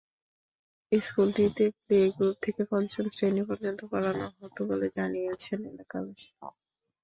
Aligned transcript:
স্কুলটিতে 0.91 1.65
play 1.79 1.99
group 2.15 2.35
থেকে 2.41 2.61
পঞ্চম 2.71 3.05
শ্রেণি 3.11 3.41
পর্যন্ত 3.49 3.79
পড়ানো 3.91 4.25
হতো 4.37 4.61
বলে 4.69 4.87
জানিয়েছেন 4.97 5.59
এলাকাবাসী। 5.71 6.29